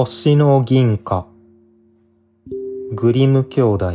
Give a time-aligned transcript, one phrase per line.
[0.00, 1.26] 星の銀貨。
[2.92, 3.94] グリム兄弟。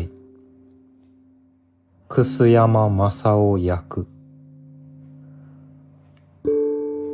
[2.09, 4.05] 楠山正夫役。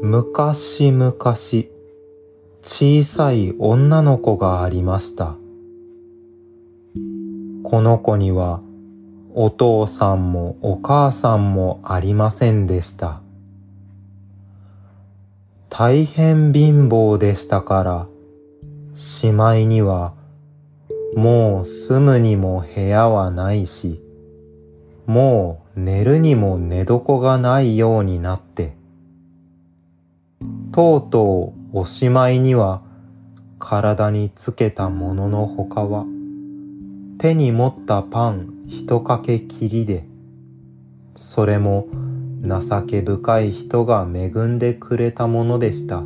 [0.02, 1.14] 昔々
[2.64, 5.36] 小さい女の子がありました。
[7.62, 8.60] この子には
[9.36, 13.22] お父さんもお母さんもありませんでした。
[15.70, 18.08] 大変貧乏でしたから、
[19.00, 20.14] しまいには、
[21.16, 24.04] もう住むにも部屋はないし、
[25.06, 28.76] もう寝るにも寝床がないようになって、
[30.74, 32.82] とうとうおしまいには
[33.58, 36.06] 体につけたもののほかは、
[37.20, 40.04] 手に持ったパン一かけきりで、
[41.16, 41.88] それも
[42.44, 46.04] 情け深い人が恵んでくれたものでした。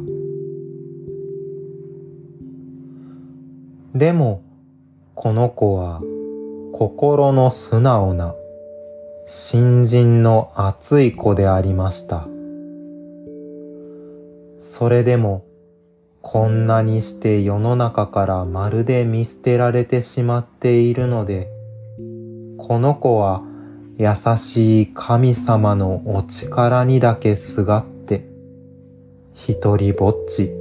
[3.94, 4.42] でも、
[5.14, 6.02] この子は
[6.72, 8.34] 心の素直な、
[9.28, 12.28] 新人の熱い子でありました。
[14.58, 15.46] それでも、
[16.24, 21.50] こんなにして世の中からまるで見捨てられてしまっているので、
[22.58, 23.44] この子は
[24.00, 28.28] 優しい神様のお力にだけすがって、
[29.34, 30.52] 一人ぼっち、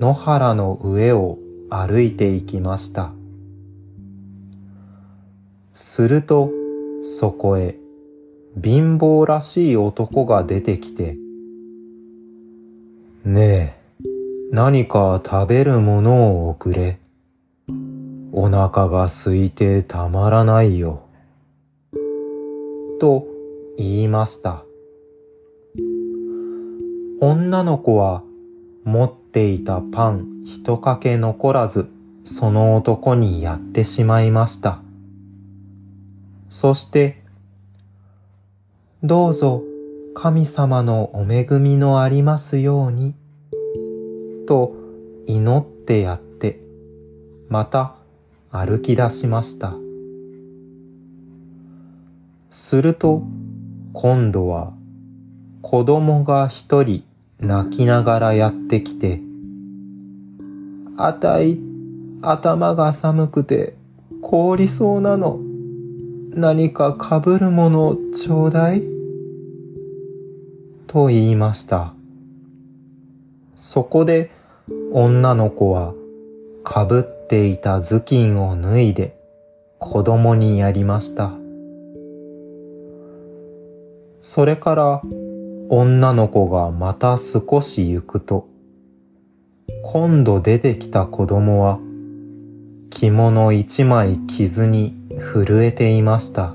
[0.00, 1.38] 野原の上を
[1.74, 3.12] 歩いていきました。
[5.72, 6.50] すると、
[7.00, 7.78] そこへ、
[8.62, 11.16] 貧乏らしい男が出てきて、
[13.24, 14.08] ねえ、
[14.50, 16.98] 何か食べるものをおくれ。
[18.32, 21.06] お腹が空いてたまらないよ。
[23.00, 23.26] と
[23.78, 24.62] 言いました。
[27.20, 28.22] 女の子は
[28.84, 31.88] 持っていたパン一かけ残らず
[32.24, 34.80] その男にやってしまいました。
[36.48, 37.22] そして、
[39.02, 39.62] どうぞ
[40.14, 43.14] 神様のお恵みのありますように、
[44.46, 44.74] と
[45.26, 46.60] 祈ってやって、
[47.48, 47.94] また
[48.50, 49.74] 歩き出しました。
[52.50, 53.22] すると、
[53.94, 54.72] 今度は
[55.62, 57.04] 子供が一人
[57.42, 59.20] 泣きながらやってきて、
[60.96, 61.58] あたい、
[62.22, 63.74] 頭が寒くて
[64.20, 65.40] 凍りそうなの。
[66.30, 68.84] 何かかぶるものちょうだい
[70.86, 71.94] と言いました。
[73.56, 74.30] そこで
[74.92, 75.94] 女の子は
[76.62, 79.18] かぶっていた頭巾を脱いで
[79.80, 81.32] 子供にやりました。
[84.20, 85.02] それから
[85.74, 88.46] 女の子がまた少し行くと、
[89.82, 91.78] 今度出てきた子供は
[92.90, 96.54] 着物一枚着ずに震えていました。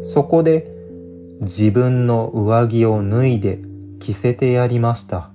[0.00, 0.68] そこで
[1.40, 3.60] 自分の上着を脱いで
[4.00, 5.30] 着せてやりました。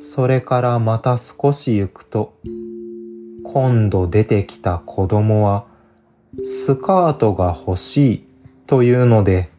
[0.00, 2.34] それからまた少し行くと、
[3.44, 5.75] 今度出てきた子供は
[6.44, 8.24] スカートが欲しい
[8.66, 9.50] というので、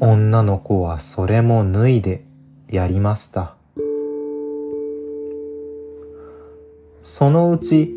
[0.00, 2.24] 女の子はそれも脱いで
[2.68, 3.54] やりました。
[7.02, 7.94] そのうち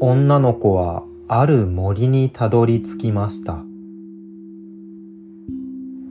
[0.00, 3.58] 女の子はある森にたどり着きました。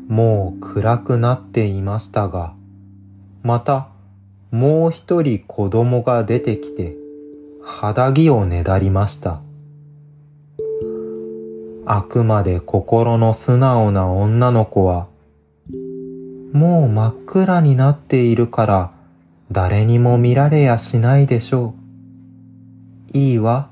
[0.08, 2.54] もう暗くなっていましたが、
[3.42, 3.90] また
[4.52, 6.96] もう一人子供が出てきて
[7.64, 9.42] 肌着をねだりました。
[11.92, 15.08] あくまで心の素直な女の子は、
[16.54, 18.94] もう真っ暗になっているから
[19.52, 21.74] 誰にも見られやしないでしょ
[23.12, 23.18] う。
[23.18, 23.72] いいわ。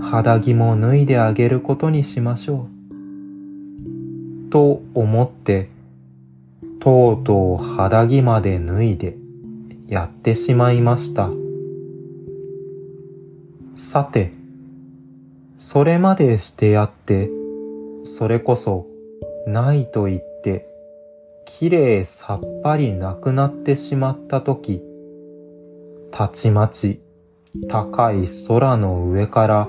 [0.00, 2.68] 肌着も脱いであげることにしましょ
[4.48, 4.50] う。
[4.52, 5.70] と思って、
[6.78, 9.16] とうとう肌着まで脱いで
[9.88, 11.30] やってしまいました。
[13.74, 14.43] さて、
[15.56, 17.30] それまでしてやって、
[18.02, 18.86] それこそ
[19.46, 20.66] ないと言って、
[21.44, 24.82] きれいさっぱりなくなってしまったとき、
[26.10, 27.00] たちまち
[27.68, 29.68] 高い空の上から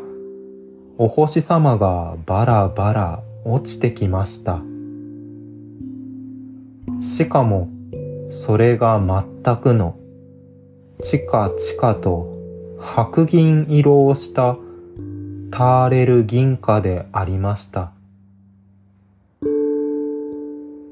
[0.98, 4.62] お星様がバラバラ落ちてきました。
[7.00, 7.70] しかも
[8.30, 9.00] それが
[9.44, 9.98] 全くの
[11.04, 12.34] チカチカと
[12.80, 14.58] 白銀色をした
[15.52, 17.92] ターレル銀貨でありました。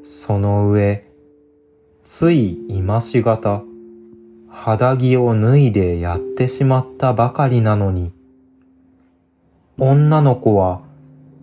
[0.04, 1.10] その上、
[2.04, 3.62] つい今しがた、
[4.50, 8.12] 肌着を脱いでやってしまったばかりなのに、
[9.78, 10.82] 女の子は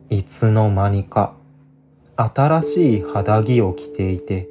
[0.08, 1.34] いつの間にか
[2.16, 4.48] 新しい肌着を着ていて、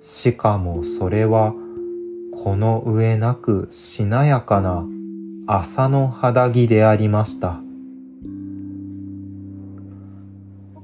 [0.00, 1.54] しかもそれは
[2.32, 4.84] この上なくしなやかな
[5.52, 7.58] 麻の肌着でありました。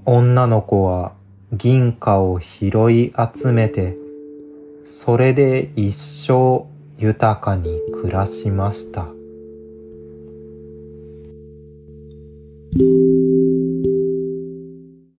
[0.05, 1.13] 女の子は
[1.53, 3.97] 銀貨を拾い集めて、
[4.83, 6.67] それで一生
[6.99, 9.07] 豊かに暮らしました。